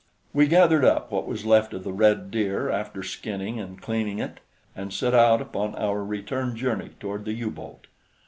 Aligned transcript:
We 0.33 0.47
gathered 0.47 0.83
up 0.83 1.11
what 1.11 1.27
was 1.27 1.45
left 1.45 1.75
of 1.75 1.83
the 1.83 1.93
red 1.93 2.31
deer 2.31 2.71
after 2.71 3.03
skinning 3.03 3.59
and 3.59 3.79
cleaning 3.79 4.17
it, 4.17 4.39
and 4.75 4.91
set 4.91 5.13
out 5.13 5.43
upon 5.43 5.75
our 5.75 6.03
return 6.03 6.55
journey 6.57 6.89
toward 6.99 7.23
the 7.23 7.33
U 7.33 7.51
boat. 7.51 7.85